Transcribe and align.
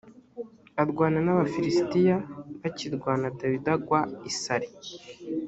arwana 0.81 1.19
n’abafilisitiya 1.23 2.15
bakirwana 2.61 3.25
dawidi 3.37 3.69
agwa 3.75 3.99
isari 4.29 4.69